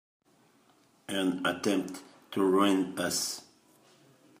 An 1.09 1.45
attempt 1.45 2.01
to 2.31 2.41
ruin 2.43 2.97
us! 2.97 3.43